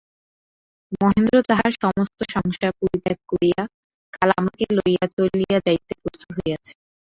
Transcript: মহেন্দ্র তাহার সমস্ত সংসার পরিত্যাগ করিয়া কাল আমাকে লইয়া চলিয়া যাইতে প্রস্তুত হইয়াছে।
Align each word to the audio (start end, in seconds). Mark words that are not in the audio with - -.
মহেন্দ্র 0.95 1.35
তাহার 1.49 1.71
সমস্ত 1.83 2.19
সংসার 2.33 2.71
পরিত্যাগ 2.79 3.19
করিয়া 3.31 3.61
কাল 4.13 4.29
আমাকে 4.39 4.63
লইয়া 4.77 5.05
চলিয়া 5.17 5.57
যাইতে 5.65 5.93
প্রস্তুত 6.01 6.29
হইয়াছে। 6.37 6.73